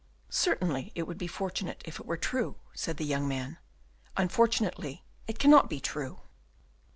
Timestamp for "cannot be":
5.37-5.79